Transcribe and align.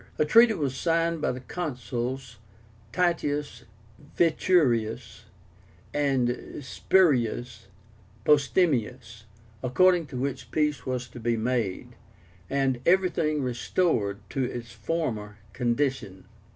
A 0.17 0.25
treaty 0.25 0.55
was 0.55 0.75
signed 0.75 1.21
by 1.21 1.31
the 1.31 1.39
Consuls 1.39 2.37
Titus 2.91 3.65
Veturius 4.17 5.25
and 5.93 6.65
Spurius 6.65 7.67
Postumius, 8.25 9.25
according 9.61 10.07
to 10.07 10.17
which 10.17 10.49
peace 10.49 10.87
was 10.87 11.07
to 11.09 11.19
be 11.19 11.37
made, 11.37 11.89
and 12.49 12.79
everything 12.83 13.43
restored 13.43 14.27
to 14.31 14.43
its 14.43 14.71
former 14.71 15.37
condition. 15.53 16.25